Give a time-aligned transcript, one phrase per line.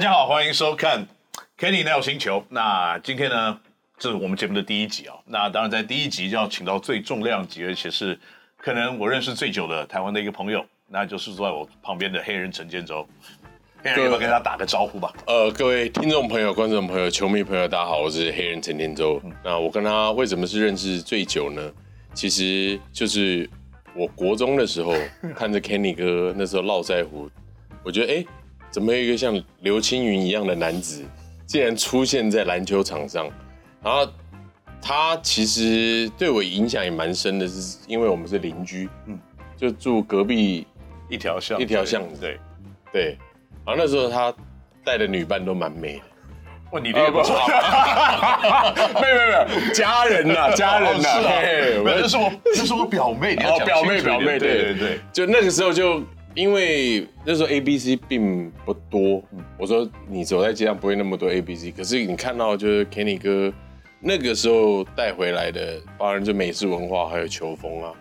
[0.00, 1.06] 家好，欢迎收看
[1.58, 2.42] Kenny NEL 星球。
[2.48, 3.60] 那今天呢，
[3.98, 5.20] 这是我们节目的第一集啊、哦。
[5.26, 8.18] 那当然，在第一集就要请到最重量级，而且是
[8.56, 13.06] 可能我认识最久的台湾的一个朋友，那就是坐在我旁边的黑人陈建州。
[13.82, 15.12] 黑人，要不要跟他打个招呼吧？
[15.26, 19.20] 呃，各位听众朋友、观众朋友、球迷朋友，大家好，我是黑人陈建州。
[19.22, 21.70] 嗯、那我跟他为什么是认识最久呢？
[22.14, 23.46] 其实就是
[23.94, 24.94] 我国中的时候
[25.36, 27.28] 看着 Kenny 哥那时候络腮胡，
[27.84, 28.16] 我觉得哎。
[28.16, 28.26] 诶
[28.70, 31.04] 怎么有一个像刘青云一样的男子，
[31.44, 33.28] 竟然出现在篮球场上？
[33.82, 34.06] 然后
[34.80, 39.18] 他其实对我影响也蛮深的，是因为我们是邻居，嗯，
[39.56, 40.66] 就住隔壁
[41.08, 42.38] 一条巷，一条巷子，对
[42.92, 43.18] 对。
[43.66, 44.32] 然后那时候他
[44.84, 46.02] 带的女伴都蛮美的。
[46.70, 47.34] 哇，你这个不错，
[49.00, 51.42] 没有没有没有，家人呐， 家人呐，是啊，
[51.98, 56.00] 这是我这是我表妹，你要表妹表妹，对对对，就那个时候就。
[56.34, 59.22] 因为那时候 A B C 并不多，
[59.58, 63.52] 我说你走在街上不会那么多 A B C，可是你看到就是 Kenny 哥
[63.98, 67.92] 那个时候带回来的，当然就美式文化还有球风啊，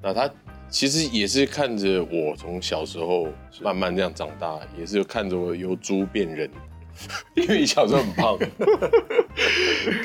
[0.00, 0.30] 那他
[0.68, 3.26] 其实也是看着我从小时候
[3.60, 6.48] 慢慢这样长大，也是看着我由猪变人，
[7.34, 8.38] 因为你小时候很胖，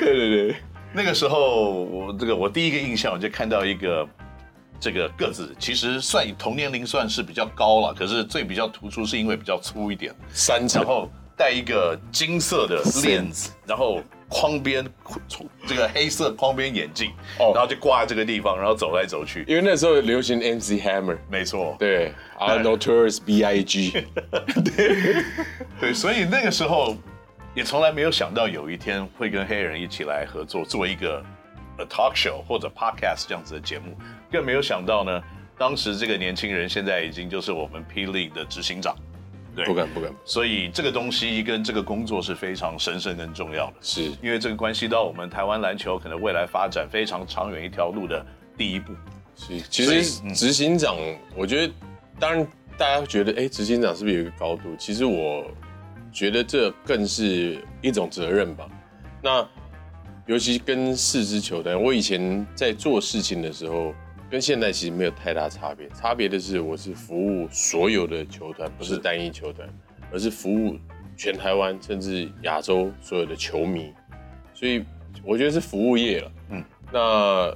[0.00, 0.56] 对对，
[0.92, 4.06] 那个时候我这个我第一个印象我就看到一个。
[4.80, 14.84] 这个个子其实算以同年龄算是比较高了，可是最比较突出是因为比较粗一点，三层，然后戴一个金色的链子，然后框边
[15.66, 19.44] 这个黑色框边眼镜，哦，然后就挂在这个地方，然后走来走去。
[19.48, 24.04] 因为那时候流行 MC Hammer，没错，对，Our Notorious B.I.G.，
[24.76, 25.24] 对
[25.80, 26.96] 对，所以那个时候
[27.54, 31.24] 也从来没有想到有一天会跟黑人一起来合作，做一个
[31.88, 33.96] talk show 或者 podcast 这样子的节目。
[34.30, 35.22] 更没有想到呢，
[35.56, 38.94] 当时这个年轻人现在已经就是我们 P League 的执行长，
[39.56, 40.12] 对，不敢不敢。
[40.24, 48.24] 所以这个东西跟这个工作是非常神圣跟重要的，是因为这个关系到我们台湾篮球可能未来发展非常长远一条路的
[48.56, 48.92] 第一步。
[49.34, 50.94] 是，其实执行长，
[51.34, 51.72] 我觉得，
[52.20, 54.76] 当然大家觉得，哎，执行长是不是有一个高度？
[54.78, 55.46] 其实我
[56.12, 58.68] 觉得这更是一种责任吧。
[59.22, 59.48] 那
[60.26, 63.94] 尤其跟四支球队，我以前在做事情的时候。
[64.30, 69.66] 跟现在其实没有太大差别，差别的是我是服务所有的球团，不是单一球团，
[70.12, 70.76] 而是服务
[71.16, 73.92] 全台湾甚至亚洲所有的球迷，
[74.52, 74.84] 所以
[75.24, 76.32] 我觉得是服务业了。
[76.50, 77.54] 嗯，那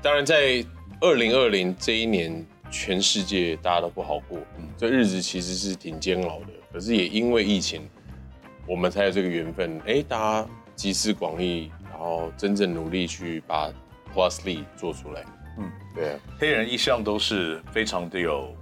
[0.00, 0.64] 当然在
[1.00, 6.46] 二零二零这一年，全世界大家都不好过，嗯，这日子其实是挺煎熬的。
[6.72, 7.86] 可是也因为疫情，
[8.66, 13.70] 我们才有这个缘分，哎，大家集思广益，然后真正努力去把
[14.14, 15.22] Plus League 做出来。
[15.92, 18.54] 嗯，对啊，黑人一向都是非常的有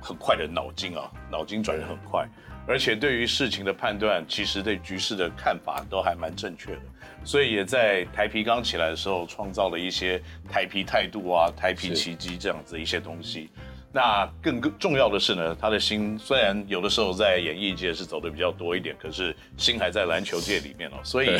[0.00, 2.28] 很快的脑筋啊，脑筋转得很快，
[2.66, 6.80] 而且对于事情的判断，其实对局势的看法都还蛮正确的，
[7.24, 13.50] 所以也在台皮刚起来的时候，创造了一些台皮态度啊、台皮奇迹这样子一些东西。
[13.92, 21.00] 那更更重要的是呢，他的心虽然有的时候在演艺界是走的比较多一点，可是心还在篮球界里面哦。
[21.04, 21.38] 所以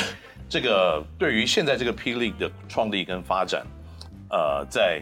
[0.49, 3.67] 这个对于现在这个 P League 的创立跟发展。
[4.29, 5.01] 呃，在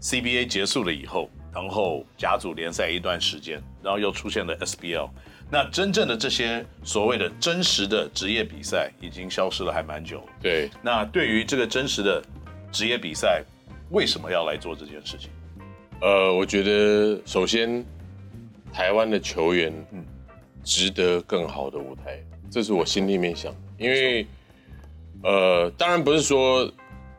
[0.00, 5.08] CBA 结束了以后，然后甲组联赛一段时间，然后又出现了 SBL。
[5.50, 10.26] 那真正的这些所谓的真实的职业比赛已经消失了，还蛮久了。
[10.40, 10.70] 对。
[10.82, 12.22] 那对于这个真实的
[12.72, 13.42] 职业比赛，
[13.90, 15.30] 为什么要来做这件事情？
[16.00, 17.84] 呃，我觉得首先
[18.72, 20.04] 台湾的球员嗯
[20.64, 23.52] 值得更好的舞台，这是我心里面想。
[23.76, 24.26] 因为
[25.22, 26.72] 呃，当然不是说。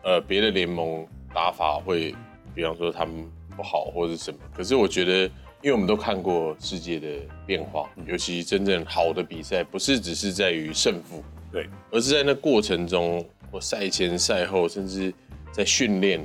[0.03, 2.16] 呃，别的联盟打法会，
[2.53, 3.25] 比方说他们
[3.56, 5.23] 不好或者什么，可是我觉得，
[5.62, 7.07] 因为我们都看过世界的
[7.45, 15.13] 变化，尤其真正好的比赛，不是只是在于胜负，对，而是在那过程中，或赛前赛后，甚至
[15.51, 16.20] 在训练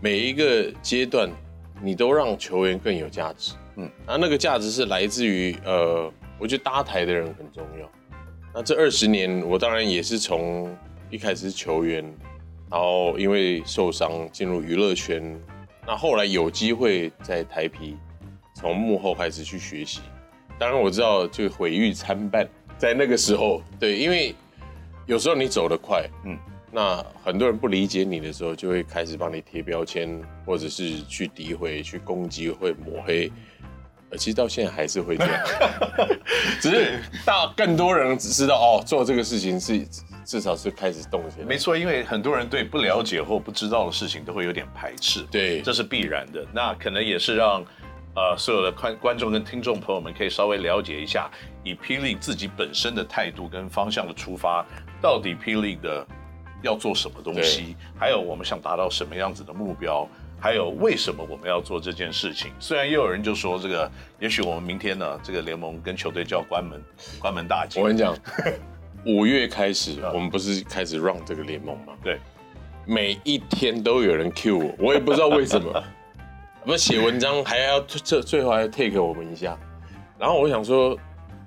[0.00, 1.30] 每一个阶段，
[1.82, 7.90] 你都让球员更有价值，嗯，那那个价值是来自于，呃，我觉得搭台的人很重要。
[8.54, 10.76] 那这二十年，我当然也是从
[11.10, 12.04] 一开始是球员。
[12.70, 15.22] 然后因为受伤进入娱乐圈，
[15.86, 17.96] 那后来有机会在台皮
[18.54, 20.00] 从幕后开始去学习。
[20.58, 22.48] 当然我知道就毁誉参半，
[22.78, 24.34] 在那个时候，对，因为
[25.06, 26.38] 有时候你走得快，嗯，
[26.72, 33.30] 那很多人不理解你的时候，就会开始帮你贴标签，或者是去诋毁、去攻击、会抹黑。
[34.10, 35.40] 呃，其实到现在还是会这样，
[36.62, 39.86] 只是大更多人只知道哦，做这个事情是。
[40.24, 46.44] 至少是开始动起来，没错，因为很多人对不了解或不知道的事情都会有点排斥，对，这是必然的。
[46.52, 47.64] 那可能也是让
[48.16, 51.28] 呃，所有的观观众跟听众朋友们可以稍微了解一下，
[51.64, 54.64] 以霹雳自己本身的态度跟方向的出发，
[55.02, 56.06] 到底霹雳的
[56.62, 60.08] 要做什么东西，还有我们想达到什么样子的目标，
[60.40, 62.52] 还有为什么我们要做这件事情。
[62.60, 63.90] 虽然也有人就说这个，
[64.20, 66.80] 也许我们明天呢，这个联盟跟球队就要关门，
[67.18, 67.80] 关门大吉。
[67.80, 68.16] 我跟你讲，
[69.06, 71.92] 五月开始，我们不是开始 run 这个联盟吗？
[72.02, 72.18] 对，
[72.86, 75.84] 每一天都有人 cue 我，我也不知道为什么。
[76.64, 79.58] 不写文章还要最最后还要 take 我们一下，
[80.18, 80.98] 然后我想说，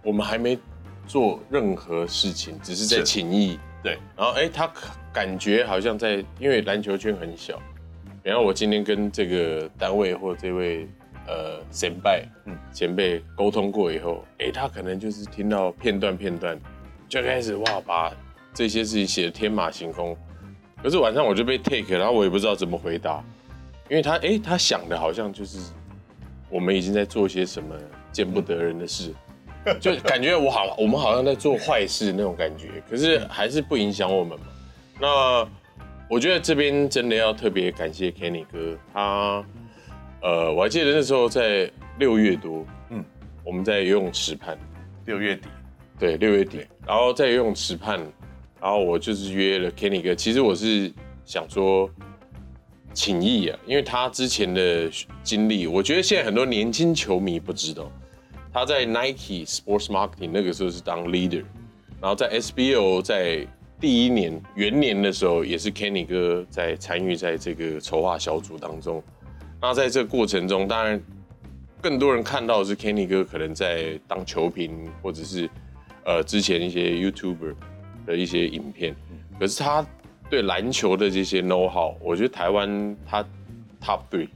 [0.04, 0.56] 我们还没
[1.08, 3.58] 做任何事情，只是在情谊。
[3.82, 4.72] 对，然后哎、欸，他
[5.12, 7.60] 感觉好像在，因为篮球圈很小。
[8.22, 10.88] 然后我今天跟这个单位或这位
[11.26, 16.60] 呃前辈，嗯，前辈沟通过以后，哎、欸，他可能就是听到片段片段，
[17.08, 18.12] 就开始哇，把
[18.54, 20.18] 这些事情写的天马行空。
[20.82, 23.24] 可是晚上我就被 take，然后我也不知道怎么回答。
[23.90, 25.72] 因为他哎、欸，他想的好像就是
[26.50, 27.74] 我们已经在做些什么
[28.12, 29.14] 见不得人的事，
[29.80, 32.84] 就感觉我好，我们好像在做坏事那种感觉。
[32.90, 34.46] 可是还是不影响我们嘛。
[35.00, 35.48] 那
[36.10, 39.44] 我觉得这边真的要特别感谢 Kenny 哥，他
[40.22, 43.04] 呃，我还记得那时候在六月多，嗯，
[43.44, 44.58] 我们在游泳池畔，
[45.06, 45.48] 六月底，
[46.00, 48.00] 对，六月底，然后在游泳池畔，
[48.62, 50.14] 然后我就是约了 Kenny 哥。
[50.14, 50.92] 其实我是
[51.26, 51.90] 想说。
[52.94, 54.90] 请益啊，因为他之前的
[55.22, 57.92] 经历，我觉得现在很多年轻球迷不知道，
[58.52, 61.44] 他在 Nike Sports Marketing 那个时候是当 leader，
[62.02, 63.46] 然后在 SBO 在
[63.80, 69.04] 第一年元年的时候，也是 Kenny 哥在参与在这个筹划小组当中。
[69.62, 71.00] 那在这个过程中，当然
[71.80, 75.48] 更多人看到的是 Kenny 哥可能在当球评，或者是
[76.08, 77.54] 呃之前一些 YouTuber
[78.08, 78.96] 的一些影片，
[79.40, 79.86] 可是他。
[80.30, 83.24] 对篮球的这些 know how，我觉得台湾他
[83.82, 84.28] top three，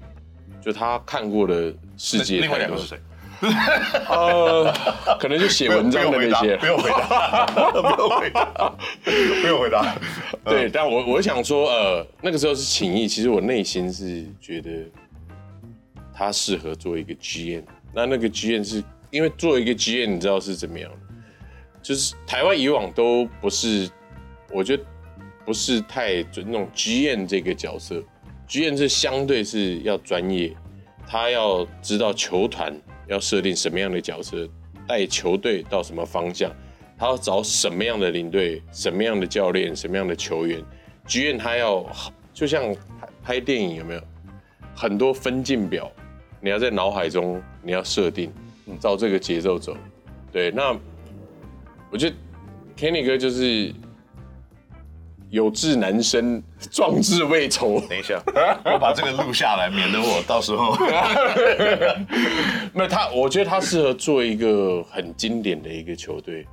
[0.62, 2.40] 就他看过的世界。
[2.40, 2.98] 另外两个是谁？
[4.08, 4.74] 呃，
[5.20, 6.56] 可能就写文章的那些。
[6.64, 8.74] 不用回答，不用回答，
[9.04, 9.98] 不用回答。
[10.46, 14.70] 对，但我我想说，呃，那个时候是情谊，其实我内心是觉得
[16.14, 17.64] 他适合做一个 GM。
[17.94, 20.90] 那那个 GM 是因为做一个 GM，你知道是怎么样？
[21.82, 23.90] 就是台湾以往都不是，
[24.52, 24.84] 我觉得。
[25.44, 28.02] 不是太准那种 GM 这个角色
[28.48, 30.56] ，GM 是相对是要专业，
[31.08, 34.48] 他要知道球团要设定什么样的角色，
[34.88, 36.52] 带球队到什么方向，
[36.96, 40.64] 他要找什么样的领队，什么样的教练，什么样的球员
[41.08, 41.90] ，GM 他要
[42.32, 42.74] 就像
[43.24, 44.02] 拍电影有没有？
[44.76, 45.92] 很多分镜表，
[46.40, 48.32] 你要在脑海中你要设定，
[48.80, 49.76] 照这个节奏走，
[50.32, 50.80] 对，那
[51.92, 52.16] 我觉得
[52.78, 53.74] Kenny 哥就是。
[55.30, 57.80] 有志难伸，壮志未酬。
[57.88, 58.22] 等一下，
[58.66, 60.76] 我把这个录下来，免得我到时候。
[62.76, 66.46] 没有他，我觉得他适合做一个很经典的一个球队。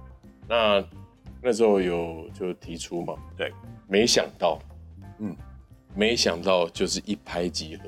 [0.48, 0.80] 那
[1.42, 3.52] 那时候有就提出嘛，对，
[3.88, 4.60] 没想到，
[5.18, 5.34] 嗯，
[5.96, 7.82] 没想到就是一拍即合。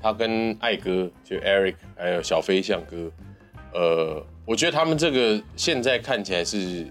[0.00, 3.12] 他跟艾哥就 Eric 还有小飞象哥，
[3.74, 6.86] 呃，我觉得他们这个现在看起来是。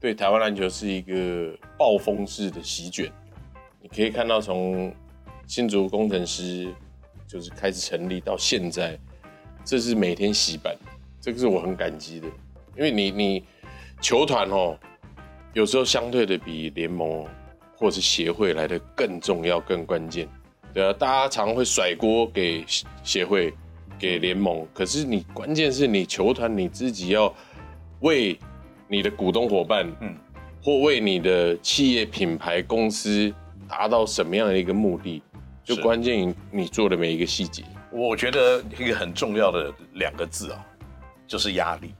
[0.00, 3.10] 对台湾篮球是一个暴风式的席卷，
[3.80, 4.94] 你可以看到从
[5.46, 6.70] 新竹工程师
[7.26, 8.98] 就是开始成立到现在，
[9.64, 10.76] 这是每天洗版，
[11.22, 12.28] 这个是我很感激的，
[12.76, 13.44] 因为你你
[13.98, 14.78] 球团哦，
[15.54, 17.26] 有时候相对的比联盟
[17.78, 20.28] 或者协会来的更重要、更关键，
[20.74, 22.62] 对啊，大家常会甩锅给
[23.02, 23.54] 协会、
[23.98, 27.34] 给联盟，可是你关键是你球团你自己要
[28.00, 28.38] 为。
[28.86, 30.14] 你的股东伙伴，嗯，
[30.62, 33.34] 或为你的企业品牌公司
[33.66, 35.22] 达到什么样的一个目的，
[35.64, 37.64] 就关键你做的每一个细节。
[37.90, 40.64] 我觉得一个很重要的两个字啊，
[41.26, 41.94] 就是压力。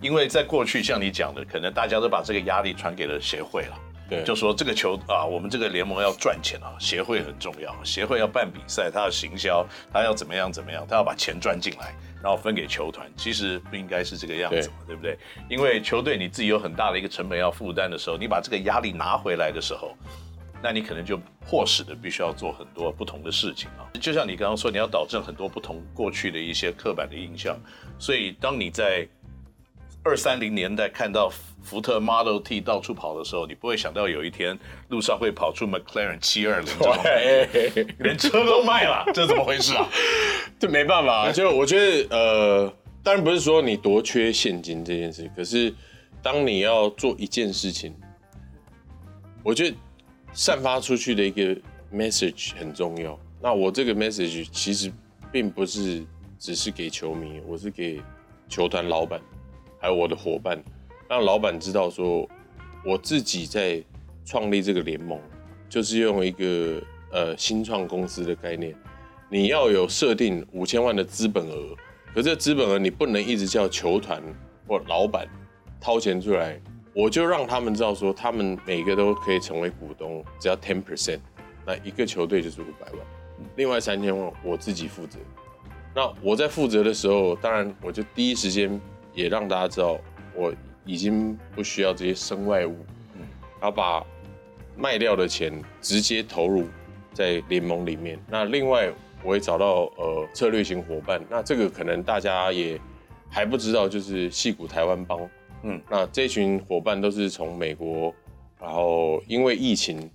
[0.00, 3.76] 因为在过去像你讲的，可能大家都把这个压力传给了协会了，
[4.08, 11.94] 对，就说这个球啊，我们这个联盟要赚钱啊，协会很重要，协会要办比赛，他要行销，他要怎么样怎么样，他要把钱赚进来。
[12.22, 15.16] 然后分给球团，其实不应该是这个样子嘛，对，对不对？
[15.48, 19.94] 因为球队你自己有很大的一个成本要负担的时候，你把这个压力拿回来的时候，
[20.60, 23.86] 那你可能就迫使的必须要做很多不同的事情啊。
[24.00, 27.56] 就像你刚刚说，你要导正很多不同过去的一些刻板的印象，
[27.96, 29.06] 所以当你在
[30.06, 31.28] 二三零年代看到
[31.60, 34.56] 福特 Model T 到处跑的时候，你不会想到有一天
[34.88, 36.72] 路上会跑出 McLaren 七二零，
[37.98, 39.88] 连车都卖了，这怎么回事啊？
[40.60, 42.72] 这没办法，就我觉得，呃，
[43.02, 45.74] 当然不是说你多缺现金这件事，可是
[46.22, 47.92] 当你要做一件事情，
[49.42, 49.76] 我觉得
[50.32, 51.60] 散发出去的一个
[51.92, 53.18] message 很重要。
[53.42, 54.92] 那我这个 message 其实
[55.32, 56.06] 并不是
[56.38, 58.00] 只是给球迷，我是给
[58.48, 59.20] 球团老板，
[59.86, 60.60] 还有我的伙伴，
[61.08, 62.28] 让老板知道说，
[62.84, 63.80] 我自己在
[64.24, 65.16] 创立这个联盟，
[65.68, 68.74] 就是用一个呃新创公司的概念，
[69.30, 71.68] 你要有设定五千万的资本额，
[72.12, 74.20] 可这资本额你不能一直叫球团
[74.66, 75.28] 或老板
[75.80, 76.60] 掏钱出来，
[76.92, 81.20] 我就让他们知道说，他们每个都可以成为股东，只要 ten percent，
[81.64, 83.00] 那一个球队就是五百万，
[83.54, 85.20] 另外三千万我自己负责。
[85.94, 88.80] 那我在负责的时候，当然我就第一时间
[89.16, 89.98] 也让大家知道，
[90.34, 90.54] 我
[90.84, 92.76] 已经不需要这些身外物，
[93.14, 93.22] 嗯，
[93.60, 94.06] 然后把
[94.76, 96.68] 卖掉的钱直接投入
[97.12, 98.16] 在联盟里面。
[98.28, 98.92] 那另外
[99.24, 102.80] 我也找到呃策略型伙伴，那这个可能大家也
[103.28, 105.18] 还不知道，就是戏谷台湾帮，
[105.62, 108.14] 嗯，那这群伙伴都是从美国，
[108.60, 110.08] 然后因为疫情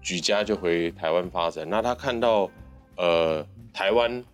[0.00, 1.68] 举家就回台湾发展。
[1.68, 2.50] 那他看到
[2.96, 4.24] 呃台湾。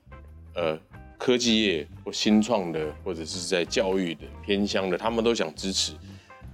[0.55, 0.79] 呃，
[1.25, 5.93] 科技业或新创的，或者是在教育的偏乡的，他们都想支持。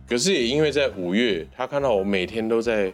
[0.07, 2.93] 可是也因为在五月，他看到我每天都在，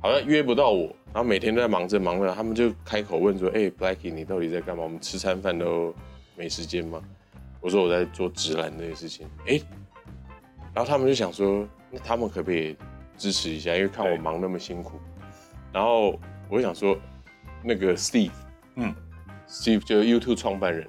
[0.00, 4.82] 好像约不到我，然后每天都在忙着忙着，他们就开口问说：“哎、，Blacky，你到底在干嘛？
[4.82, 5.94] 我们吃餐饭都
[6.36, 7.02] 没时间吗？”
[7.60, 9.60] 我说：“我在做直男这些事情。”哎，
[10.72, 12.74] 然后他们就想说：“那他们可不可以
[13.18, 13.76] 支持一下？
[13.76, 14.98] 因为看我忙那么辛苦。”
[15.70, 16.98] 然后我想说
[17.62, 18.32] ：“那个 Steve，
[18.76, 18.94] 嗯。”
[19.52, 20.88] Steve 就是 YouTube 创办人，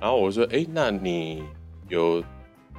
[0.00, 1.42] 然后我说：“哎，那你
[1.88, 2.22] 有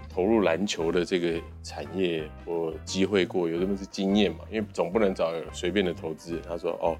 [0.09, 4.39] 投入篮球的这个产业或机会过，有这么是经验嘛？
[4.51, 6.97] 因为总不能找随便的投资。”他说：“哦。”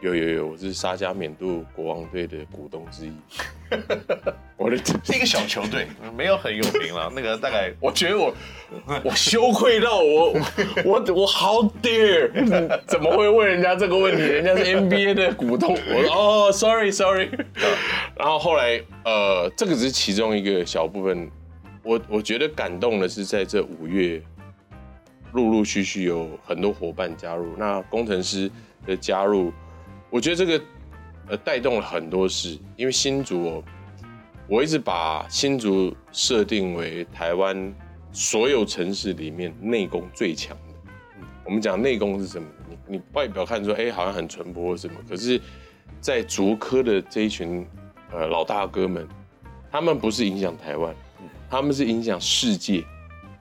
[0.00, 3.12] 有有有，我是沙加缅度国王队的股东之一。
[4.56, 7.12] 我的 是一个小球队，没有很有名了。
[7.14, 8.34] 那个大概，我觉得我
[9.04, 10.32] 我羞愧到我
[10.86, 12.30] 我我好 dare，
[12.88, 14.22] 怎么会问人家这个问题？
[14.22, 15.76] 人家是 NBA 的股东。
[15.94, 17.28] 我说哦，sorry sorry。
[18.16, 21.30] 然后后来呃，这个只是其中一个小部分。
[21.82, 24.22] 我我觉得感动的是，在这五月，
[25.32, 28.50] 陆陆续续有很多伙伴加入，那工程师
[28.86, 29.52] 的加入。
[30.10, 30.64] 我觉得这个
[31.28, 33.64] 呃带动了很多事，因为新竹哦，
[34.48, 37.72] 我一直把新竹设定为台湾
[38.10, 40.92] 所有城市里面内功最强的。
[41.20, 42.48] 嗯，我们讲内功是什么？
[42.68, 45.40] 你你外表看说哎好像很淳朴什么，可是，
[46.00, 47.64] 在竹科的这一群
[48.10, 49.06] 呃老大哥们，
[49.70, 50.92] 他们不是影响台湾，
[51.48, 52.84] 他们是影响世界。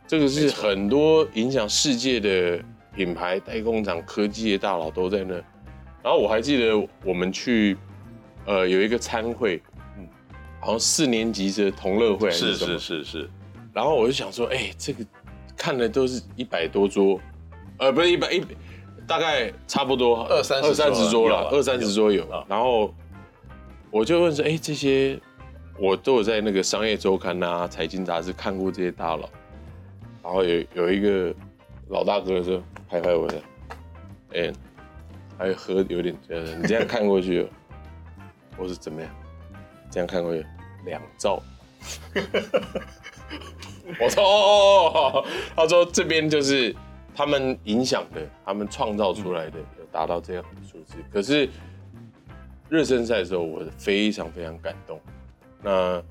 [0.08, 2.64] 这个是很多影响世界的
[2.96, 5.36] 品牌代工厂、科技的大佬都在那。
[6.02, 7.76] 然后我还记得我们去，
[8.46, 9.62] 呃，有一个餐会，
[9.98, 10.08] 嗯，
[10.62, 12.80] 好像四年级的同乐会还是什么？
[12.80, 13.30] 是是是是。
[13.74, 15.06] 然后我就想说，哎、欸，这个
[15.58, 17.20] 看的都是一百多桌，
[17.80, 18.42] 呃，不是一百一，
[19.06, 22.26] 大概差不多二三二三十桌了，二三十桌有。
[22.48, 22.94] 然后
[23.92, 25.20] 我就问说，哎、欸，这些
[25.78, 29.30] 我都有在那个商业周刊啊、财经杂志看过这些大佬。
[30.24, 31.36] 然后有有一个
[31.90, 33.36] 老大哥说，拍拍我的，
[34.30, 34.54] 哎、欸。
[35.40, 37.48] 还喝有点呃，你这样看过去，
[38.58, 39.10] 我是怎么样？
[39.90, 40.46] 这样看过去
[40.84, 41.42] 两兆。
[44.02, 46.76] 我说哦，他说这边就是
[47.16, 50.98] 他们影响的，他们创造出来的，有达到这样的数字。
[51.10, 51.50] 可是
[52.68, 55.00] 热身赛的时候，我非常非常感动。
[55.64, 56.04] 那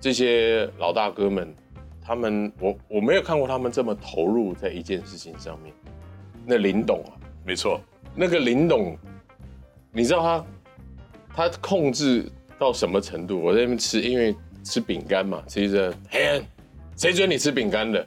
[0.00, 1.52] 这些老大哥们，
[2.00, 5.74] 他们我我没有看过他们这么投入在一件事情上面。
[6.46, 7.12] 那林董啊，
[7.48, 7.80] 没错。
[8.14, 8.94] 那个林董，
[9.90, 13.40] 你知道他他控制到什么程度？
[13.40, 16.42] 我在那边吃，因为吃饼干嘛，吃着，嘿，
[16.94, 18.06] 谁准你吃饼干的？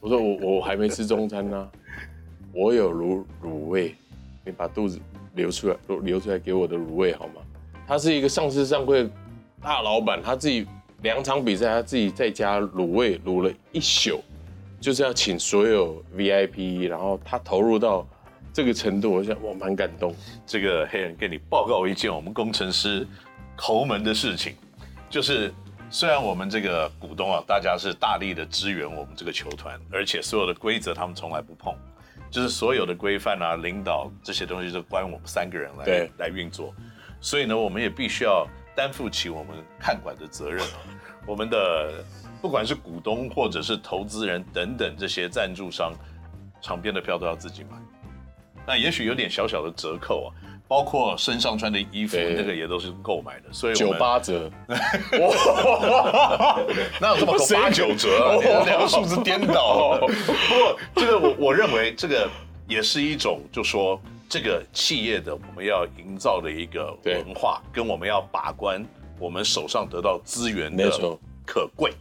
[0.00, 1.70] 我说我我还没吃中餐呢、
[2.50, 3.94] 我有卤卤味，
[4.42, 4.98] 你把肚子
[5.34, 7.42] 留出来，留出来给我的卤味好吗？
[7.86, 9.06] 他是一个上市上柜
[9.60, 10.66] 大老板，他自己
[11.02, 14.22] 两场比赛，他自己在家卤味卤了一宿，
[14.80, 18.06] 就是要请所有 VIP，然后他投入到。
[18.56, 20.16] 这个程度，我想我蛮感动。
[20.46, 23.06] 这个黑人跟你报告一件我们工程师
[23.54, 24.54] 头门的事情，
[25.10, 25.52] 就是
[25.90, 31.76] 虽然我们这个股东啊，大家是大力的支援我们这个球团，而且所有的规则他们从来不碰，
[32.30, 36.74] 就是所有的规范啊、领导这些东西都关我们三个人来对来运作，
[37.20, 40.64] 所以呢，我们也必须要担负起我们看管的责任。
[41.28, 42.02] 我们的
[42.40, 45.92] 不管是股东或者是投资人等等这些赞助商，
[46.62, 47.76] 场边的票都要自己买。
[48.66, 50.34] 那也许有点小小的折扣啊，
[50.66, 54.50] 包括身上穿的衣服，那个也都是购买的，所以九八折，
[57.00, 58.36] 哪有这么多八九折啊？
[58.64, 59.98] 两个数字颠倒。
[60.00, 62.28] 不过这个我我认为这个
[62.66, 68.84] 也是一种，就说这个企业的我们要营造的一个文化，跟我们要把关
[69.20, 70.90] 我们手上得到资源的
[71.46, 71.92] 可贵。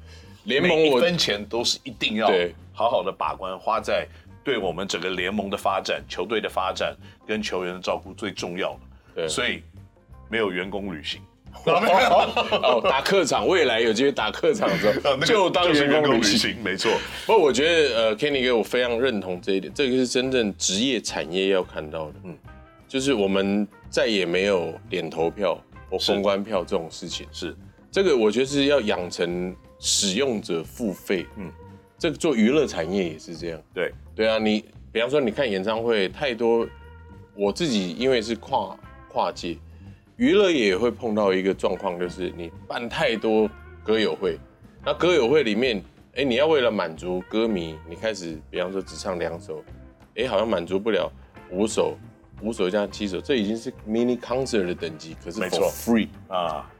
[0.45, 2.27] 联盟我一分钱都是一定要
[2.73, 4.07] 好好的把关，花在
[4.45, 6.95] 对我们整个联盟的发展、球队的发展
[7.27, 8.79] 跟球员的照顾最重要的。
[9.15, 9.61] 对，所以
[10.29, 11.19] 没有员工旅行。
[11.65, 16.91] 哦，打客场，未来有机会打客场的时候， 就当员工旅行，没错。
[17.25, 22.15] 不过我觉得，呃，Kenny 哥，我非常认同这一点，这个是真正职业产业要看到的。
[22.25, 22.37] 嗯，
[22.89, 25.57] 就是我们再也没有点投票
[25.89, 27.25] 或公关票这种事情。
[27.31, 27.55] 是，
[27.89, 31.25] 这个我觉得是要养成使用者付费。
[31.37, 31.49] 嗯，
[32.05, 33.59] 这个做娱乐产业也是这样。
[33.73, 36.67] 对，对啊，你比方说你看演唱会太多，
[37.33, 38.77] 我自己因为是跨
[39.09, 39.57] 跨界。
[40.17, 43.49] 娱乐也会碰到一个状况，就是你办太多
[43.83, 44.37] 歌友会，
[44.85, 45.83] 那歌友会里面，
[46.13, 49.63] 哎，你要为了满足歌迷，你开始，比方说只唱两首，
[50.15, 51.11] 哎，好像满足不了
[51.49, 51.97] 五首，
[52.43, 56.71] 五首加七首，这已经是 mini concert 的等级，可是没错，free 啊，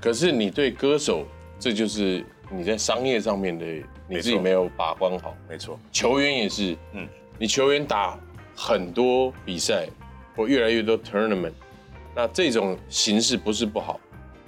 [0.00, 1.24] 可是你对歌手，
[1.56, 3.64] 这就是你在商业上面的
[4.06, 8.18] 你自己没有把关好，没错，球员也是，嗯，你球员打
[8.54, 9.88] 很多比赛
[10.36, 11.52] 或越来越多 tournament。
[12.14, 13.98] 那这种形式不是不好，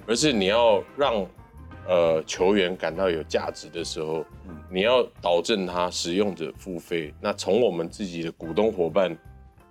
[0.05, 1.25] 而是你要让
[1.87, 7.11] 呃球员感到有价值的时候，嗯，你要导正他使用者付费。
[7.19, 9.17] 那从我们自己的股东伙伴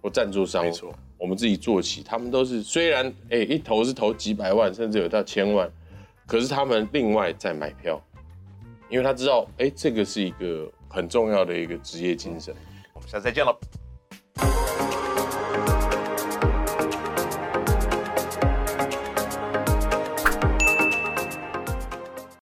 [0.03, 5.71] 或赞助商，没错，我们自己做起，他们都是虽然哎一投是投几百万，甚至有到千万，
[6.27, 8.03] 可是他们另外再买票，
[8.95, 12.55] 因为他知道，哎，这个是一个很重要的一个职业精神。
[12.93, 13.53] 我们下次再见了。